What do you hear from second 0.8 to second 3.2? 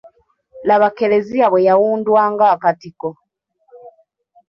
kkereziya bwe yawundwa ng’akatiko.